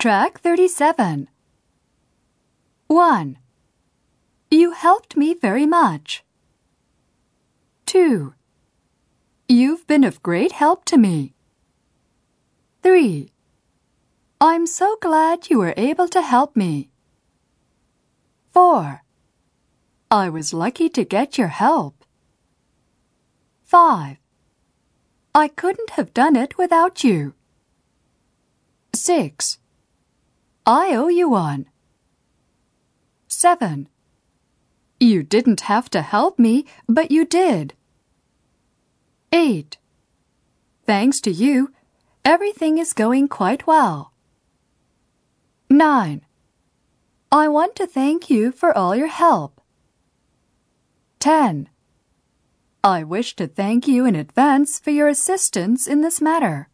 Track 0.00 0.40
37. 0.40 1.28
1. 2.86 3.38
You 4.50 4.70
helped 4.70 5.14
me 5.14 5.34
very 5.34 5.66
much. 5.66 6.24
2. 7.84 8.32
You've 9.46 9.86
been 9.86 10.02
of 10.04 10.22
great 10.22 10.52
help 10.52 10.86
to 10.86 10.96
me. 10.96 11.34
3. 12.82 13.30
I'm 14.40 14.66
so 14.66 14.96
glad 15.02 15.50
you 15.50 15.58
were 15.58 15.74
able 15.76 16.08
to 16.08 16.22
help 16.22 16.56
me. 16.56 16.88
4. 18.54 19.02
I 20.10 20.30
was 20.30 20.54
lucky 20.54 20.88
to 20.88 21.04
get 21.04 21.36
your 21.36 21.48
help. 21.48 22.06
5. 23.64 24.16
I 25.34 25.48
couldn't 25.48 25.90
have 25.90 26.14
done 26.14 26.36
it 26.36 26.56
without 26.56 27.04
you. 27.04 27.34
6. 28.94 29.59
I 30.66 30.94
owe 30.94 31.08
you 31.08 31.28
one. 31.28 31.66
7. 33.28 33.88
You 34.98 35.22
didn't 35.22 35.62
have 35.62 35.88
to 35.90 36.02
help 36.02 36.38
me, 36.38 36.66
but 36.88 37.10
you 37.10 37.24
did. 37.24 37.74
8. 39.32 39.78
Thanks 40.84 41.20
to 41.22 41.30
you, 41.30 41.72
everything 42.24 42.78
is 42.78 42.92
going 42.92 43.28
quite 43.28 43.66
well. 43.66 44.12
9. 45.70 46.22
I 47.32 47.48
want 47.48 47.76
to 47.76 47.86
thank 47.86 48.28
you 48.28 48.50
for 48.50 48.76
all 48.76 48.96
your 48.96 49.06
help. 49.06 49.60
10. 51.20 51.68
I 52.82 53.04
wish 53.04 53.36
to 53.36 53.46
thank 53.46 53.86
you 53.86 54.06
in 54.06 54.16
advance 54.16 54.78
for 54.78 54.90
your 54.90 55.06
assistance 55.06 55.86
in 55.86 56.00
this 56.00 56.20
matter. 56.20 56.69